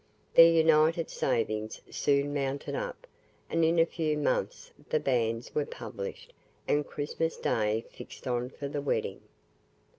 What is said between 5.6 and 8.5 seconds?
published, and Christmas Day fixed on